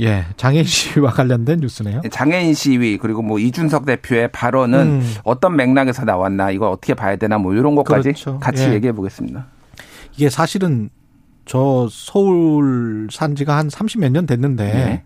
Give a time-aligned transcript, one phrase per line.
[0.00, 2.02] 예, 장애인 시위와 관련된 뉴스네요.
[2.10, 5.14] 장애인 시위 그리고 뭐 이준석 대표의 발언은 음.
[5.24, 8.38] 어떤 맥락에서 나왔나 이걸 어떻게 봐야 되나 뭐 이런 것까지 그렇죠.
[8.40, 8.72] 같이 예.
[8.74, 9.46] 얘기해 보겠습니다.
[10.16, 10.90] 이게 사실은
[11.46, 15.02] 저 서울 산 지가 한 30몇 년 됐는데 네.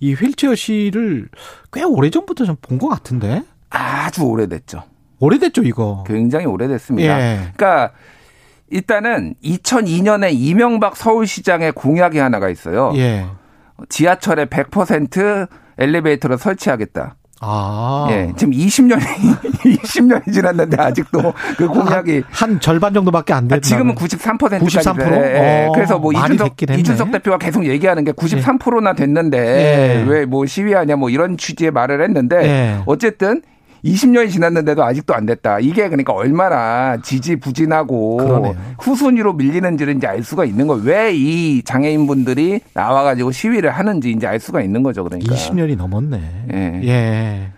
[0.00, 1.28] 이 휠체어 시를
[1.72, 3.42] 꽤 오래전부터 좀 본 것 같은데.
[3.70, 4.82] 아주 오래됐죠.
[5.18, 6.04] 오래됐죠, 이거.
[6.06, 7.20] 굉장히 오래됐습니다.
[7.20, 7.36] 예.
[7.54, 7.92] 그러니까
[8.70, 12.92] 일단은 2002년에 이명박 서울시장의 공약이 하나가 있어요.
[12.96, 13.26] 예.
[13.88, 17.16] 지하철에 100% 엘리베이터를 설치하겠다.
[17.44, 18.06] 아.
[18.10, 18.32] 예.
[18.36, 23.56] 지금 20년이 20년이 지났는데 아직도 그 공약이 한, 한 절반 정도밖에 안 됐다.
[23.56, 25.12] 아, 지금은 93%까지 93%?
[25.12, 25.66] 예.
[25.66, 30.04] 어, 그래서 뭐 이준석 이준석 대표가 계속 얘기하는 게 93%나 됐는데 예.
[30.08, 32.82] 왜뭐 시위하냐 뭐 이런 취지의 말을 했는데 예.
[32.86, 33.42] 어쨌든
[33.84, 35.58] 20년이 지났는데도 아직도 안 됐다.
[35.58, 38.54] 이게 그러니까 얼마나 지지부진하고 그러네요.
[38.78, 40.82] 후순위로 밀리는지를 이제 알 수가 있는 거예요.
[40.84, 45.04] 왜 이 장애인분들이 나와가지고 시위를 하는지 이제 알 수가 있는 거죠.
[45.04, 45.34] 그러니까.
[45.34, 46.20] 20년이 넘었네.
[46.52, 46.80] 예.
[46.84, 47.48] 예.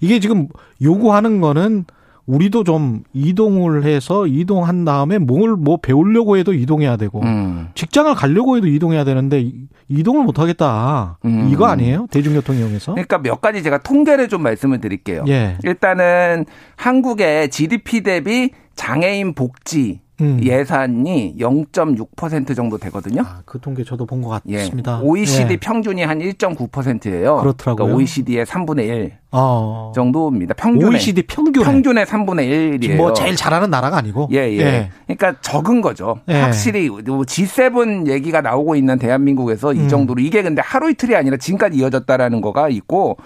[0.00, 0.48] 이게 지금
[0.82, 1.84] 요구하는 거는
[2.26, 7.68] 우리도 좀 이동을 해서 이동한 다음에 뭘 뭐 배우려고 해도 이동해야 되고 음.
[7.74, 9.50] 직장을 가려고 해도 이동해야 되는데
[9.88, 11.18] 이동을 못 하겠다.
[11.24, 11.48] 음.
[11.52, 12.06] 이거 아니에요?
[12.10, 12.92] 대중교통 이용해서?
[12.92, 15.24] 그러니까 몇 가지 제가 통계를 좀 말씀을 드릴게요.
[15.28, 15.56] 예.
[15.64, 20.38] 일단은 한국의 GDP 대비 장애인 복지 음.
[20.42, 23.22] 예산이 0.6% 정도 되거든요.
[23.22, 25.00] 아, 그 통계 저도 본 것 같습니다.
[25.02, 25.06] 예.
[25.06, 25.56] OECD 예.
[25.56, 27.36] 평균이 한 1.9%예요.
[27.38, 27.74] 그렇더라고요.
[27.86, 29.92] 그러니까 OECD의 3분의 1 어.
[29.94, 30.54] 정도입니다.
[30.54, 32.96] 평균 OECD 평균 평균의 3분의 1이에요.
[32.96, 34.28] 뭐 제일 잘하는 나라가 아니고.
[34.32, 34.58] 예, 예.
[34.60, 34.90] 예.
[35.06, 36.20] 그러니까 적은 거죠.
[36.28, 36.40] 예.
[36.40, 39.84] 확실히 G7 얘기가 나오고 있는 대한민국에서 음.
[39.84, 43.16] 이 정도로 이게 근데 하루 이틀이 아니라 지금까지 이어졌다라는 거가 있고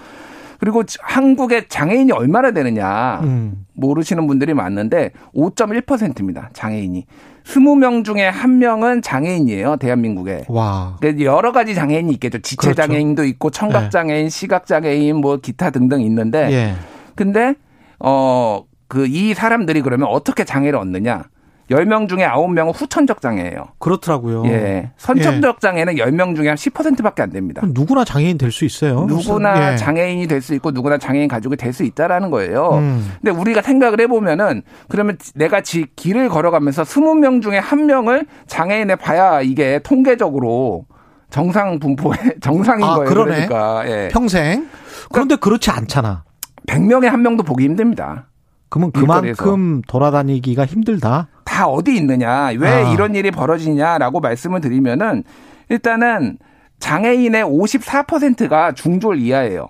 [0.58, 3.66] 그리고 한국의 장애인이 얼마나 되느냐 음.
[3.74, 6.50] 모르시는 분들이 많은데 5.1%입니다.
[6.52, 7.06] 장애인이.
[7.44, 9.76] 20명 중에 한 명은 장애인이에요.
[9.76, 10.44] 대한민국에.
[10.48, 10.98] 와.
[11.20, 12.38] 여러 가지 장애인이 있겠죠.
[12.40, 12.82] 지체 그렇죠.
[12.82, 13.90] 장애인도 있고 청각 네.
[13.90, 14.28] 장애인, 네.
[14.30, 16.74] 시각 장애인 뭐 기타 등등 있는데 예.
[17.14, 17.54] 근데
[17.98, 21.24] 어 그 이 사람들이 그러면 어떻게 장애를 얻느냐?
[21.70, 23.68] 10명 중에 9명은 후천적 장애예요.
[23.78, 24.44] 그렇더라고요.
[24.46, 24.90] 예.
[24.96, 25.60] 선천적 예.
[25.60, 27.62] 장애는 10명 중에 한 10%밖에 안 됩니다.
[27.66, 29.04] 누구나 장애인 될 수 있어요.
[29.06, 29.76] 누구나 예.
[29.76, 32.70] 장애인이 될 수 있고 누구나 장애인 가족이 될 수 있다라는 거예요.
[32.78, 33.12] 음.
[33.20, 38.96] 근데 우리가 생각을 해 보면은 그러면 내가 지 길을 걸어가면서 20명 중에 한 명을 장애인에
[38.96, 40.86] 봐야 이게 통계적으로
[41.30, 43.08] 정상 분포의 정상인 아, 거예요.
[43.10, 43.46] 그러네.
[43.46, 44.08] 그러니까 예.
[44.10, 44.68] 평생.
[45.12, 46.24] 그런데 그러니까 그렇지 않잖아.
[46.66, 48.26] 100명에 한 명도 보기 힘듭니다.
[48.70, 51.28] 그러면 그만큼 돌아다니기가 힘들다.
[51.58, 52.92] 다 어디 있느냐, 왜 아.
[52.92, 55.24] 이런 일이 벌어지냐라고 말씀을 드리면은
[55.68, 56.38] 일단은
[56.78, 59.66] 장애인의 54%가 중졸 이하예요.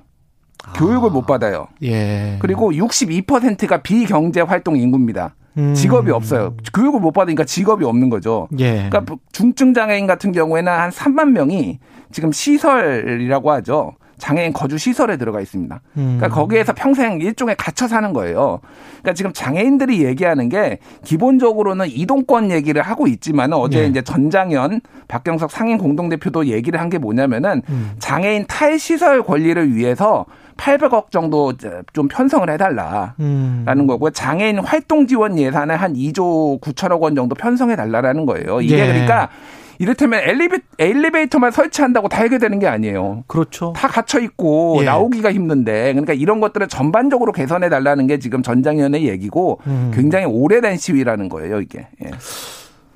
[0.66, 0.72] 아.
[0.74, 1.68] 교육을 못 받아요.
[1.82, 2.36] 예.
[2.40, 5.34] 그리고 62%가 비경제 활동 인구입니다.
[5.56, 5.72] 음.
[5.72, 6.56] 직업이 없어요.
[6.74, 8.48] 교육을 못 받으니까 직업이 없는 거죠.
[8.58, 8.90] 예.
[8.90, 11.78] 그러니까 중증 장애인 같은 경우에는 한 3만 명이
[12.12, 13.94] 지금 시설이라고 하죠.
[14.18, 15.80] 장애인 거주 시설에 들어가 있습니다.
[15.94, 16.30] 그러니까 음.
[16.30, 18.60] 거기에서 평생 일종의 갇혀 사는 거예요.
[19.00, 23.86] 그러니까 지금 장애인들이 얘기하는 게 기본적으로는 이동권 얘기를 하고 있지만 어제 네.
[23.86, 27.92] 이제 전장현 박경석 상임 공동대표도 얘기를 한 게 뭐냐면은 음.
[27.98, 30.24] 장애인 탈시설 권리를 위해서
[30.56, 31.52] 800억 정도
[31.92, 33.86] 좀 편성을 해달라라는 음.
[33.86, 38.62] 거고 장애인 활동 지원 예산을 한 2조 9천억 원 정도 편성해 달라라는 거예요.
[38.62, 38.86] 이게 예.
[38.86, 39.28] 그러니까
[39.78, 43.24] 이를테면 엘리베, 엘리베이터만 설치한다고 다 해결되는 게 아니에요.
[43.26, 43.72] 그렇죠.
[43.76, 44.84] 다 갇혀 있고 예.
[44.84, 49.92] 나오기가 힘든데 그러니까 이런 것들을 전반적으로 개선해 달라는 게 지금 전장위원회 얘기고 음.
[49.94, 51.86] 굉장히 오래된 시위라는 거예요, 이게.
[52.04, 52.10] 예.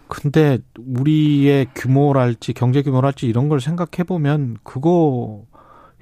[0.08, 5.44] 근데 우리의 규모랄지 경제 규모랄지 이런 걸 생각해 보면 그거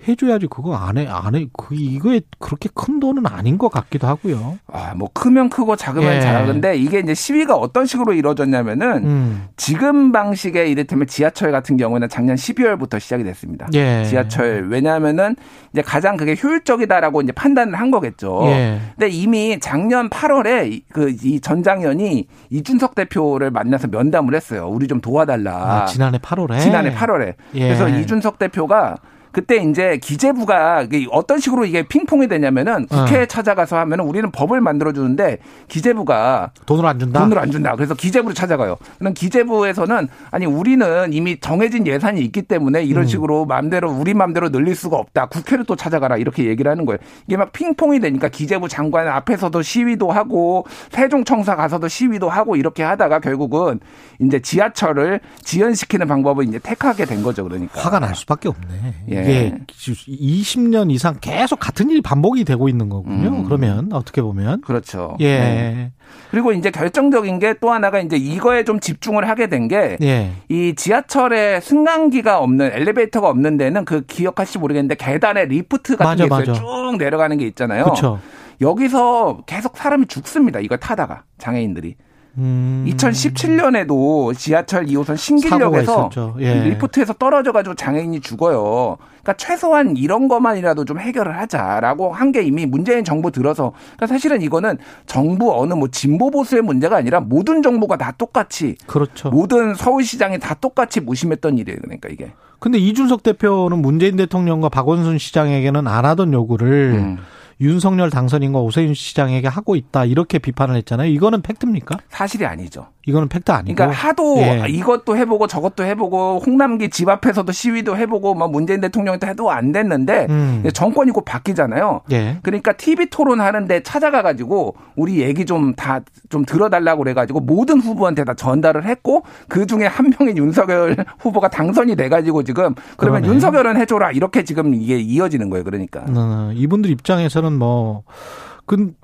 [0.09, 1.47] 해줘야지 그거 안 해, 안 해.
[1.57, 4.59] 그, 이거에 그렇게 큰 돈은 아닌 것 같기도 하고요.
[4.73, 6.21] 아, 뭐, 크면 크고 작으면 예.
[6.21, 9.49] 작은데 이게 이제 시위가 어떤 식으로 이루어졌냐면은 음.
[9.57, 13.69] 지금 방식의 이를테면 지하철 같은 경우에는 작년 12월부터 시작이 됐습니다.
[13.75, 14.05] 예.
[14.05, 14.69] 지하철.
[14.69, 15.37] 왜냐하면은
[15.73, 18.43] 이제 가장 그게 효율적이다라고 이제 판단을 한 거겠죠.
[18.47, 18.81] 예.
[18.97, 24.69] 근데 이미 작년 8월에 그 이 전장현이 이준석 대표를 만나서 면담을 했어요.
[24.69, 25.83] 우리 좀 도와달라.
[25.83, 26.61] 아, 지난해 8월에?
[26.61, 27.35] 지난해 8월에.
[27.55, 27.61] 예.
[27.61, 28.97] 그래서 이준석 대표가
[29.33, 33.27] 그때 이제 기재부가 어떤 식으로 이게 핑퐁이 되냐면은 국회에 어.
[33.27, 35.39] 찾아가서 하면은 우리는 법을 만들어 주는데
[35.69, 37.21] 기재부가 돈을 안 준다.
[37.21, 37.77] 돈을 안 준다.
[37.77, 38.77] 그래서 기재부를 찾아가요.
[38.99, 43.07] 그럼 기재부에서는 아니 우리는 이미 정해진 예산이 있기 때문에 이런 음.
[43.07, 45.27] 식으로 마음대로 우리 마음대로 늘릴 수가 없다.
[45.27, 46.99] 국회를 또 찾아가라 이렇게 얘기를 하는 거예요.
[47.27, 53.21] 이게 막 핑퐁이 되니까 기재부 장관 앞에서도 시위도 하고 세종청사 가서도 시위도 하고 이렇게 하다가
[53.21, 53.81] 결국은
[54.21, 57.45] 이제 지하철을 지연시키는 방법을 이제 택하게 된 거죠.
[57.45, 58.95] 그러니까 화가 날 수밖에 없네.
[59.11, 59.20] 예.
[59.23, 63.29] 이게 20년 이상 계속 같은 일이 반복이 되고 있는 거군요.
[63.29, 63.45] 음.
[63.45, 65.17] 그러면 어떻게 보면 그렇죠.
[65.21, 65.39] 예.
[65.39, 65.93] 네.
[66.31, 70.75] 그리고 이제 결정적인 게 또 하나가 이제 이거에 좀 집중을 하게 된 게이 예.
[70.75, 76.39] 지하철에 승강기가 없는 엘리베이터가 없는 데는 그 기억하실지 모르겠는데 계단에 리프트 같은 맞아, 게 있어요.
[76.39, 76.53] 맞아.
[76.55, 77.85] 쭉 내려가는 게 있잖아요.
[77.85, 78.19] 그쵸.
[78.61, 80.61] 여기서 계속 사람이 죽습니다.
[80.61, 81.97] 이걸 타다가 장애인들이.
[82.39, 82.85] 음.
[82.89, 86.11] 2017년에도 지하철 2호선 신길역에서
[86.41, 86.55] 예.
[86.71, 88.97] 리프트에서 떨어져가지고 장애인이 죽어요.
[89.23, 94.41] 그러니까 최소한 이런 것만이라도 좀 해결을 하자라고 한 게 이미 문재인 정부 들어서 그러니까 사실은
[94.41, 99.31] 이거는 정부 어느 뭐 진보 보수의 문제가 아니라 모든 정부가 다 똑같이 그렇죠.
[99.31, 101.79] 모든 서울시장이 다 똑같이 무심했던 일이에요.
[101.83, 102.31] 그러니까 이게.
[102.61, 107.19] 근데 이준석 대표는 문재인 대통령과 박원순 시장에게는 안 하던 요구를 음.
[107.61, 111.11] 윤석열 당선인과 오세훈 시장에게 하고 있다 이렇게 비판을 했잖아요.
[111.11, 111.99] 이거는 팩트입니까?
[112.09, 112.89] 사실이 아니죠.
[113.07, 113.75] 이거는 팩트 아니고.
[113.75, 114.67] 그러니까 하도 예.
[114.69, 120.27] 이것도 해보고 저것도 해보고 홍남기 집 앞에서도 시위도 해보고 뭐 문재인 대통령도 해도 안 됐는데
[120.29, 120.63] 음.
[120.73, 122.03] 정권이 곧 바뀌잖아요.
[122.13, 122.39] 예.
[122.43, 128.35] 그러니까 TV 토론 하는데 찾아가가지고 우리 얘기 좀 다좀 좀 들어달라고 그래가지고 모든 후보한테 다
[128.35, 133.35] 전달을 했고 그 중에 한 명인 윤석열 후보가 당선이 돼가지고 지금 그러면 그러네.
[133.35, 135.65] 윤석열은 해줘라 이렇게 지금 이게 이어지는 거예요.
[135.65, 138.03] 그러니까 음, 이분들 입장에서는 뭐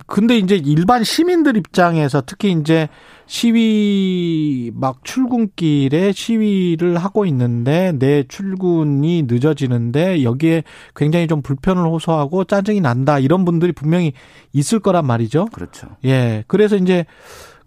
[0.07, 2.89] 근데 이제 일반 시민들 입장에서 특히 이제
[3.27, 10.63] 시위 막 출근길에 시위를 하고 있는데 내 출근이 늦어지는데 여기에
[10.95, 14.13] 굉장히 좀 불편을 호소하고 짜증이 난다 이런 분들이 분명히
[14.53, 15.47] 있을 거란 말이죠.
[15.47, 15.89] 그렇죠.
[16.05, 16.45] 예.
[16.47, 17.05] 그래서 이제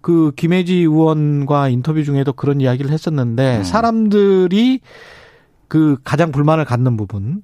[0.01, 3.63] 그 김혜지 의원과 인터뷰 중에도 그런 이야기를 했었는데 음.
[3.63, 4.79] 사람들이
[5.67, 7.43] 그 가장 불만을 갖는 부분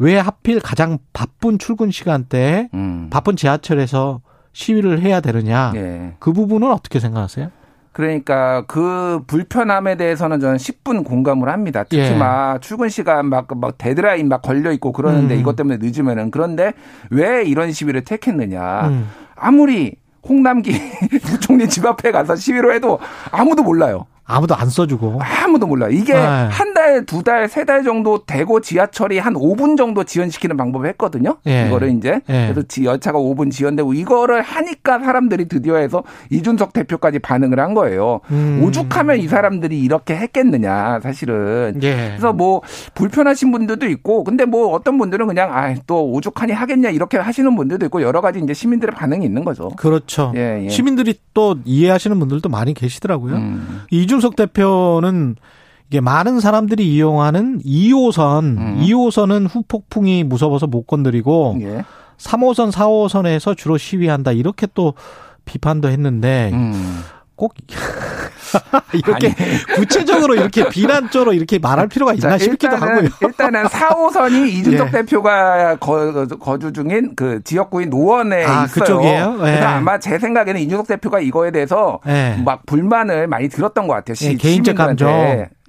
[0.00, 3.08] 왜 하필 가장 바쁜 출근 시간대에 음.
[3.10, 5.72] 바쁜 지하철에서 시위를 해야 되느냐.
[5.76, 6.14] 예.
[6.18, 7.50] 그 부분은 어떻게 생각하세요?
[7.92, 11.84] 그러니까 그 불편함에 대해서는 저는 10분 공감을 합니다.
[11.84, 12.16] 특히 예.
[12.16, 15.40] 막 출근 시간 막, 막 데드라인 막 걸려 있고 그러는데 음.
[15.40, 16.72] 이것 때문에 늦으면은 그런데
[17.10, 18.88] 왜 이런 시위를 택했느냐.
[18.88, 19.10] 음.
[19.36, 19.96] 아무리
[20.26, 20.72] 홍남기
[21.24, 22.98] 부총리 집 앞에 가서 시위로 해도
[23.30, 24.06] 아무도 몰라요.
[24.30, 25.20] 아무도 안 써주고.
[25.22, 25.90] 아무도 몰라요.
[25.90, 26.18] 이게 네.
[26.20, 31.36] 한 달, 두 달, 세 달 정도 되고 지하철이 한 5분 정도 지연시키는 방법을 했거든요.
[31.46, 31.66] 예.
[31.66, 32.20] 이거를 이제.
[32.28, 32.52] 예.
[32.52, 38.20] 그래서 열차가 5분 지연되고 이거를 하니까 사람들이 드디어 해서 이준석 대표까지 반응을 한 거예요.
[38.30, 38.62] 음.
[38.64, 41.78] 오죽하면 이 사람들이 이렇게 했겠느냐, 사실은.
[41.82, 42.08] 예.
[42.10, 42.62] 그래서 뭐
[42.94, 47.86] 불편하신 분들도 있고 근데 뭐 어떤 분들은 그냥 아, 또 오죽하니 하겠냐 이렇게 하시는 분들도
[47.86, 49.68] 있고 여러 가지 이제 시민들의 반응이 있는 거죠.
[49.76, 50.32] 그렇죠.
[50.36, 50.68] 예, 예.
[50.68, 53.34] 시민들이 또 이해하시는 분들도 많이 계시더라고요.
[53.36, 53.80] 음.
[53.90, 55.36] 이준 이준석 대표는
[55.88, 58.80] 이게 많은 사람들이 이용하는 2호선, 음.
[58.80, 61.84] 2호선은 후폭풍이 무서워서 못 건드리고 예.
[62.18, 64.32] 3호선, 4호선에서 주로 시위한다.
[64.32, 64.94] 이렇게 또
[65.46, 67.00] 비판도 했는데 음.
[67.34, 67.54] 꼭
[68.92, 69.64] 이렇게 아니.
[69.76, 73.10] 구체적으로 이렇게 비난적으로 이렇게 말할 필요가 있나 자, 싶기도 일단은, 하고요.
[73.22, 74.90] 일단은 4호선이 이준석 예.
[74.90, 78.84] 대표가 거, 거주 중인 그 지역구인 노원에 아, 있어요.
[78.84, 79.34] 그쪽이에요?
[79.38, 79.42] 예.
[79.42, 82.36] 그래서 아마 제 생각에는 이준석 대표가 이거에 대해서 예.
[82.44, 84.14] 막 불만을 많이 들었던 것 같아요.
[84.14, 85.08] 시, 예, 개인적 감정.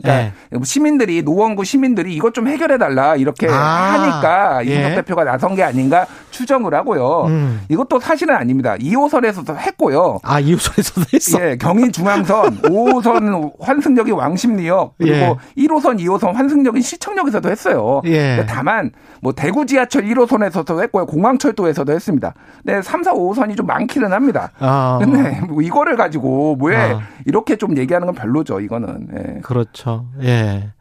[0.01, 0.59] 그러니까 네.
[0.63, 4.95] 시민들이 노원구 시민들이 이것 좀 해결해 달라 이렇게 아, 하니까 이준석 예.
[4.95, 7.25] 대표가 나선 게 아닌가 추정을 하고요.
[7.27, 7.61] 음.
[7.69, 8.75] 이것도 사실은 아닙니다.
[8.77, 10.19] 2호선에서도 했고요.
[10.23, 11.41] 아 2호선에서도 했어.
[11.41, 13.10] 예, 경인 중앙선, 5호선
[13.59, 15.35] 환승역이 왕십리역 그리고 예.
[15.57, 18.01] 1호선, 2호선 환승역인 시청역에서도 했어요.
[18.05, 18.45] 예.
[18.47, 18.91] 다만
[19.21, 21.05] 뭐 대구 지하철 1호선에서도 했고요.
[21.05, 22.33] 공항철도에서도 했습니다.
[22.63, 24.51] 네, 3, 4, 5호선이 좀 많기는 합니다.
[24.59, 24.99] 아.
[25.01, 27.01] 근데 뭐 이거를 가지고 왜 아.
[27.25, 28.59] 이렇게 좀 얘기하는 건 별로죠.
[28.59, 29.07] 이거는.
[29.15, 29.39] 예.
[29.41, 30.07] 그렇죠.
[30.21, 30.71] 예.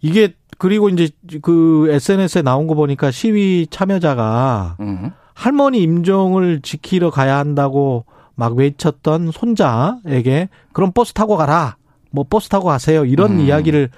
[0.00, 1.08] 이게 그리고 이제
[1.42, 5.12] 그 SNS에 나온 거 보니까 시위 참여자가 음.
[5.34, 11.76] 할머니 임종을 지키러 가야 한다고 막 외쳤던 손자에게 그럼 버스 타고 가라.
[12.10, 13.04] 뭐 버스 타고 가세요.
[13.04, 13.40] 이런 음.
[13.40, 13.90] 이야기를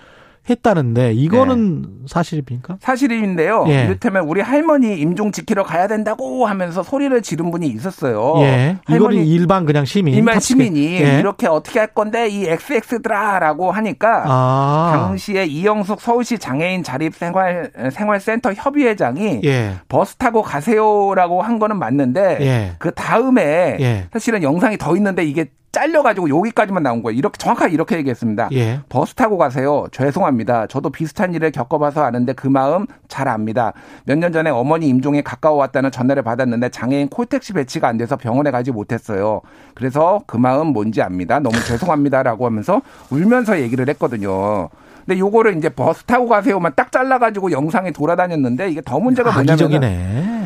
[0.49, 1.89] 했다는데 이거는 네.
[2.07, 2.79] 사실입니까?
[2.81, 3.65] 사실인데요.
[3.69, 3.85] 예.
[3.85, 8.35] 이를테면 우리 할머니 임종 지키러 가야 된다고 하면서 소리를 지른 분이 있었어요.
[8.39, 8.79] 예.
[8.89, 10.15] 이거는 일반 그냥 시민.
[10.15, 11.19] 일반 시민이 예.
[11.19, 14.93] 이렇게 어떻게 할 건데 이 XX더라라고 하니까 아.
[14.95, 19.75] 당시에 이형숙 서울시 장애인 자립 생활 생활센터 협의회장이 예.
[19.89, 22.73] 버스 타고 가세요라고 한 거는 맞는데 예.
[22.79, 24.07] 그 다음에 예.
[24.13, 27.19] 사실은 영상이 더 있는데 이게 잘려가지고 여기까지만 나온 거예요.
[27.19, 28.49] 이렇게 정확하게 이렇게 얘기했습니다.
[28.53, 28.81] 예.
[28.89, 29.87] 버스 타고 가세요.
[29.93, 30.67] 죄송합니다.
[30.69, 33.73] 저도 비슷한 일을 겪어봐서 아는데 그 마음 잘 압니다.
[34.05, 38.51] 몇 년 전에 어머니 임종에 가까워 왔다는 전화를 받았는데 장애인 콜택시 배치가 안 돼서 병원에
[38.51, 39.43] 가지 못했어요.
[39.75, 41.39] 그래서 그 마음 뭔지 압니다.
[41.41, 42.81] 너무 죄송합니다라고 하면서
[43.11, 44.71] 울면서 얘기를 했거든요.
[45.05, 49.59] 근데 요거를 이제 버스 타고 가세요만 딱 잘라가지고 영상에 돌아다녔는데 이게 더 문제가 뭐냐면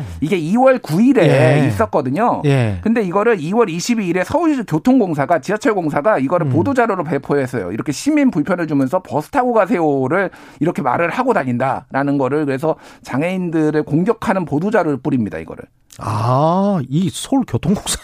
[0.27, 1.67] 게 2월 9일에 예.
[1.67, 2.41] 있었거든요.
[2.45, 2.79] 예.
[2.81, 6.51] 근데 이거를 2월 22일에 서울교통공사가 지하철 공사가 이거를 음.
[6.51, 7.71] 보도 자료로 배포했어요.
[7.71, 14.45] 이렇게 시민 불편을 주면서 버스 타고 가세요를 이렇게 말을 하고 다닌다라는 거를 그래서 장애인들을 공격하는
[14.45, 15.39] 보도 자료를 뿌립니다.
[15.39, 15.63] 이거를.
[15.99, 17.99] 아, 이 서울 교통공사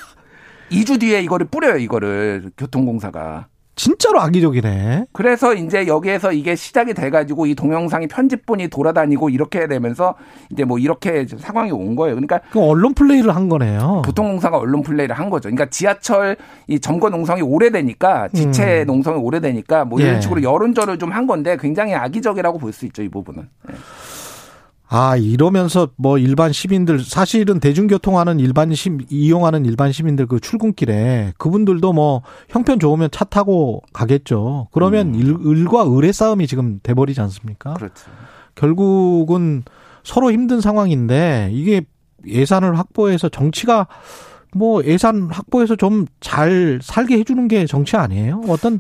[0.71, 1.77] 2주 뒤에 이거를 뿌려요.
[1.77, 3.47] 이거를 교통공사가.
[3.77, 5.05] 진짜로 악의적이네.
[5.13, 10.15] 그래서 이제 여기에서 이게 시작이 돼가지고 이 동영상이 편집본이 돌아다니고 이렇게 되면서
[10.51, 12.15] 이제 뭐 이렇게 상황이 온 거예요.
[12.15, 14.01] 그러니까 그 언론 플레이를 한 거네요.
[14.03, 15.43] 교통공사가 언론 플레이를 한 거죠.
[15.43, 16.36] 그러니까 지하철
[16.67, 18.88] 이 점거 농성이 오래되니까 지체 음.
[18.88, 20.22] 농성이 오래되니까 뭐 이런 예.
[20.22, 23.48] 식으로 여론전을 좀 한 건데 굉장히 악의적이라고 볼 수 있죠 이 부분은.
[23.69, 23.75] 네.
[24.89, 31.91] 아, 이러면서 뭐 일반 시민들 사실은 대중교통하는 일반 시 이용하는 일반 시민들 그 출근길에 그분들도
[31.91, 34.70] 뭐 형편 좋으면 차 타고 가겠죠.
[34.72, 35.41] 그러면 음.
[35.44, 37.74] 일, 과 을의 싸움이 지금 돼 버리지 않습니까?
[37.74, 38.10] 그렇죠.
[38.56, 39.63] 결국은
[40.03, 41.82] 서로 힘든 상황인데 이게
[42.25, 43.88] 예산을 확보해서 정치가
[44.56, 48.41] 뭐 예산 확보해서 좀 잘 살게 해주는 게 정치 아니에요?
[48.48, 48.79] 어떤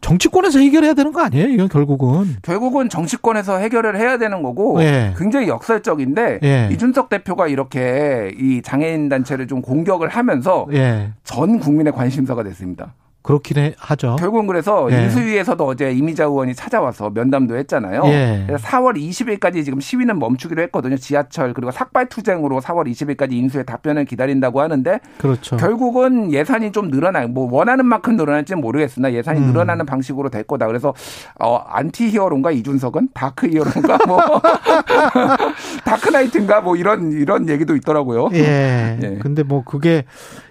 [0.00, 1.48] 정치권에서 해결해야 되는 거 아니에요?
[1.48, 2.36] 이건 결국은.
[2.42, 5.14] 결국은 정치권에서 해결을 해야 되는 거고 예.
[5.16, 6.68] 굉장히 역설적인데 예.
[6.72, 11.12] 이준석 대표가 이렇게 이 장애인 단체를 좀 공격을 하면서 예.
[11.24, 12.94] 전 국민의 관심사가 됐습니다.
[13.26, 14.14] 그렇긴 하죠.
[14.20, 15.02] 결국은 그래서 예.
[15.02, 18.02] 인수위에서도 어제 이미자 의원이 찾아와서 면담도 했잖아요.
[18.06, 18.44] 예.
[18.46, 20.96] 그래서 4월 20일까지 지금 시위는 멈추기로 했거든요.
[20.96, 25.56] 지하철 그리고 삭발 투쟁으로 4월 20일까지 인수의 답변을 기다린다고 하는데 그렇죠.
[25.56, 29.46] 결국은 예산이 좀 늘어나 뭐 원하는 만큼 늘어날지는 모르겠으나 예산이 음.
[29.46, 30.68] 늘어나는 방식으로 될 거다.
[30.68, 30.94] 그래서
[31.40, 34.20] 어 anti-hero인가 이준석은 dark hero인가 뭐
[35.84, 38.28] Dark Knight인가 뭐 이런 이런 얘기도 있더라고요.
[38.34, 38.98] 예.
[39.02, 39.18] 예.
[39.20, 40.04] 근데 뭐 그게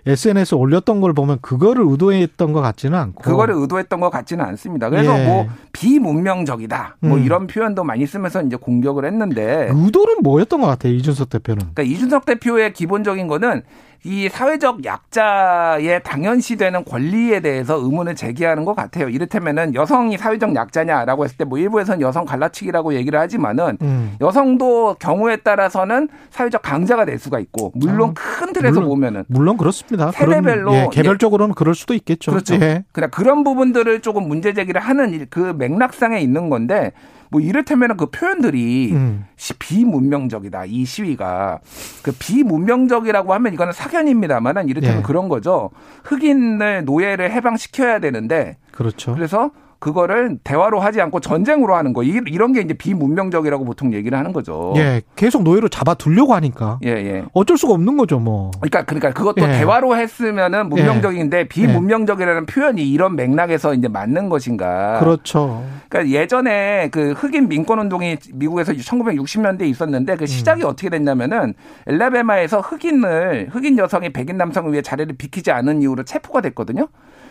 [0.06, 4.90] SNS 에 올렸던 걸 보면 그거를 의도했던 것 같지는 않고 그거를 의도했던 것 같지는 않습니다.
[4.90, 5.26] 그래서 예.
[5.26, 7.24] 뭐 비문명적이다 뭐 음.
[7.24, 11.60] 이런 표현도 많이 쓰면서 이제 공격을 했는데 의도는 뭐였던 것 같아요 이준석 대표는.
[11.74, 13.64] 그러니까 이준석 대표의 기본적인 거는
[14.08, 19.10] 이 사회적 약자의 당연시되는 권리에 대해서 의문을 제기하는 것 같아요.
[19.10, 24.16] 이를테면은 여성이 사회적 약자냐라고 했을 때 뭐 일부에서는 여성 갈라치기라고 얘기를 하지만은 음.
[24.20, 29.58] 여성도 경우에 따라서는 사회적 강자가 될 수가 있고 물론 아, 큰 틀에서 물론, 보면은 물론
[29.58, 29.95] 그렇습니다.
[30.12, 31.56] 세대별로 그런, 예, 개별적으로는 예.
[31.56, 32.32] 그럴 수도 있겠죠.
[32.32, 32.56] 그렇죠.
[32.56, 32.84] 예.
[32.92, 36.92] 그냥 그런 부분들을 조금 문제 제기를 하는 그 맥락상에 있는 건데
[37.30, 39.26] 뭐 이를테면 그 표현들이 음.
[39.60, 40.66] 비문명적이다.
[40.66, 41.60] 이 시위가
[42.04, 45.02] 그 비문명적이라고 하면 이거는 사견입니다만은 이를테면 예.
[45.02, 45.72] 그런 거죠.
[46.04, 49.14] 흑인을 노예를 해방시켜야 되는데 그렇죠.
[49.14, 49.52] 그래서
[49.86, 54.74] 그거를 대화로 하지 않고 전쟁으로 하는 거 이런 게 이제 비문명적이라고 보통 얘기를 하는 거죠.
[54.78, 56.80] 예, 계속 노예로 잡아두려고 하니까.
[56.84, 57.26] 예, 예.
[57.34, 58.50] 어쩔 수가 없는 거죠, 뭐.
[58.60, 59.60] 그러니까 그러니까 그것도 예.
[59.60, 61.48] 대화로 했으면은 문명적인데 예.
[61.48, 64.98] 비문명적이라는 표현이 이런 맥락에서 이제 맞는 것인가?
[65.02, 65.64] 그렇죠.
[65.88, 70.70] 그러니까 예전에 그 흑인 민권 운동이 미국에서 1960년대에 있었는데 그 시작이 음.
[70.70, 71.54] 어떻게 됐냐면은
[71.86, 76.88] 엘라베마에서 흑인을 흑인 여성이 백인 남성을 위해 자리를 비키지 않은 이유로 체포가 됐거든요.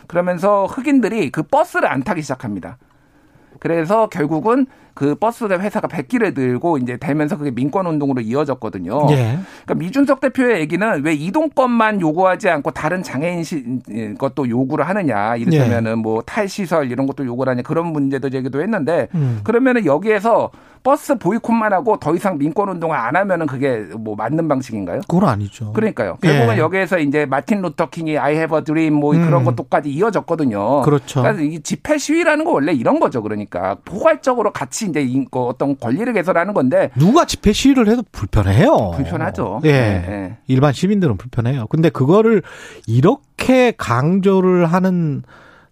[0.07, 2.79] 그러면서 흑인들이 그 버스를 안 타기 시작합니다.
[3.61, 9.09] 그래서 결국은 그 버스 회사가 백기를 들고 이제 되면서 그게 민권 운동으로 이어졌거든요.
[9.11, 9.39] 예.
[9.65, 13.65] 그러니까 이준석 대표의 얘기는 왜 이동권만 요구하지 않고 다른 장애인 시,
[14.19, 15.37] 것도 요구를 하느냐.
[15.37, 15.95] 이를테면은 예.
[15.97, 19.41] 뭐 탈시설 이런 것도 요구를 하냐 그런 문제도 제기도 했는데 음.
[19.43, 20.51] 그러면은 여기에서
[20.85, 25.01] 버스 보이콧만 하고 더 이상 민권 운동을 안 하면은 그게 뭐 맞는 방식인가요?
[25.09, 25.73] 그건 아니죠.
[25.73, 26.19] 그러니까요.
[26.21, 26.59] 결국은 예.
[26.59, 29.25] 여기에서 이제 마틴 루터 킹이 I have a dream 뭐 음.
[29.25, 30.83] 그런 것도까지 이어졌거든요.
[30.83, 31.23] 그렇죠.
[31.23, 33.23] 그러니까 이 집회 시위라는 거 원래 이런 거죠.
[33.23, 38.93] 그러니까 포괄적으로 같이 이제 어떤 권리를 개선하는 건데 누가 집회 시위를 해도 불편해요.
[38.95, 39.61] 불편하죠.
[39.65, 39.73] 예.
[39.73, 40.05] 네.
[40.07, 40.37] 네.
[40.47, 41.67] 일반 시민들은 불편해요.
[41.69, 42.43] 근데 그거를
[42.87, 45.23] 이렇게 강조를 하는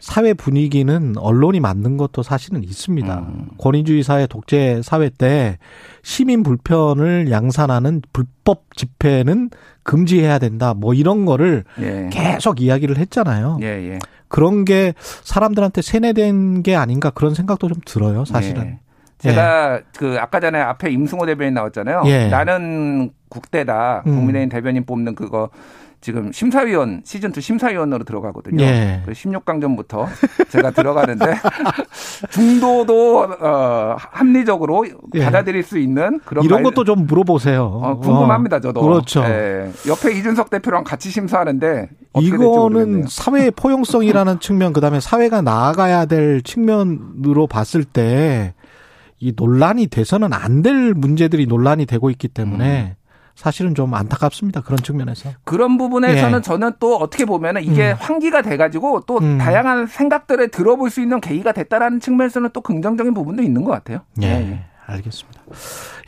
[0.03, 3.19] 사회 분위기는 언론이 만든 것도 사실은 있습니다.
[3.21, 3.49] 음.
[3.57, 5.59] 권위주의 사회, 독재 사회 때
[6.03, 9.51] 시민 불편을 양산하는 불법 집회는
[9.85, 10.75] 금지해야 된다.
[10.75, 12.11] 뭐 이런 거를 예.
[12.13, 13.59] 계속 이야기를 했잖아요.
[13.63, 13.99] 예, 예.
[14.27, 18.81] 그런 게 사람들한테 세뇌된 게 아닌가 그런 생각도 좀 들어요, 사실은.
[19.25, 19.29] 예.
[19.31, 19.83] 제가 예.
[19.97, 22.03] 그 아까 전에 앞에 임승호 대변인 나왔잖아요.
[22.07, 22.29] 예.
[22.29, 24.17] 나는 국대다 음.
[24.17, 25.51] 국민의힘 대변인 뽑는 그거
[26.03, 28.65] 지금 심사위원 시즌 2 심사위원으로 들어가거든요.
[28.65, 29.03] 예.
[29.07, 30.09] 16강전부터
[30.51, 31.25] 제가 들어가는데
[32.31, 35.25] 중도도 어 합리적으로 예.
[35.25, 36.73] 받아들일 수 있는 그런 이런 말...
[36.73, 37.63] 것도 좀 물어보세요.
[37.65, 38.81] 어, 궁금합니다, 저도.
[38.81, 39.23] 어, 그렇죠.
[39.23, 39.71] 예.
[39.87, 41.89] 옆에 이준석 대표랑 같이 심사하는데
[42.21, 48.55] 이거는 사회의 포용성이라는 측면 그다음에 사회가 나아가야 될 측면으로 봤을 때
[49.23, 52.95] 이 논란이 돼서는 안 될 문제들이 논란이 되고 있기 때문에 음.
[53.37, 54.61] 사실은 좀 안타깝습니다.
[54.61, 55.31] 그런 측면에서.
[55.45, 56.43] 그런 부분에서는 예.
[56.43, 57.97] 저는 또 어떻게 보면은 이게 음.
[57.99, 59.39] 환기가 돼가지고 또 음.
[59.39, 64.01] 다양한 생각들을 들어볼 수 있는 계기가 됐다라는 측면에서는 또 긍정적인 부분도 있는 것 같아요.
[64.23, 64.27] 예.
[64.27, 64.65] 예.
[64.87, 65.41] 알겠습니다.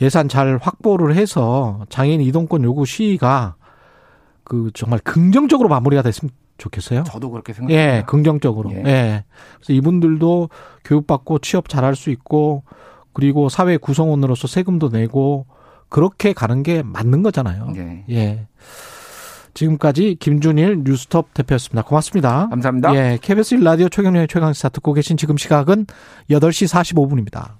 [0.02, 3.54] 예산 잘 확보를 해서 장애인 이동권 요구 시위가
[4.42, 7.04] 그 정말 긍정적으로 마무리가 됐으면 좋겠어요.
[7.04, 7.96] 저도 그렇게 생각합니다.
[7.96, 8.70] 예, 긍정적으로.
[8.72, 8.82] 예.
[8.84, 9.24] 예.
[9.56, 10.50] 그래서 이분들도
[10.84, 12.64] 교육받고 취업 잘할 수 있고
[13.14, 15.46] 그리고 사회 구성원으로서 세금도 내고
[15.88, 17.70] 그렇게 가는 게 맞는 거잖아요.
[17.74, 18.04] 네.
[18.10, 18.46] 예.
[19.54, 21.82] 지금까지 김준일 뉴스톱 대표였습니다.
[21.82, 22.48] 고맙습니다.
[22.48, 22.94] 감사합니다.
[22.96, 23.18] 예.
[23.22, 25.86] KBS 1라디오 최경련의 최강시사 듣고 계신 지금 시각은
[26.28, 27.50] 8시 45분입니다.